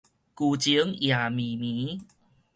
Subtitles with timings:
[0.03, 0.03] 舊
[0.57, 2.01] 情也綿綿